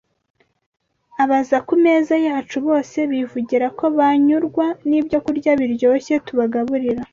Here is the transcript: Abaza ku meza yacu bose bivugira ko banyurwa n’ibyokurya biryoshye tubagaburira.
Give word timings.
Abaza 1.23 1.57
ku 1.67 1.73
meza 1.83 2.15
yacu 2.27 2.57
bose 2.67 2.97
bivugira 3.11 3.67
ko 3.77 3.85
banyurwa 3.97 4.65
n’ibyokurya 4.89 5.51
biryoshye 5.59 6.13
tubagaburira. 6.25 7.01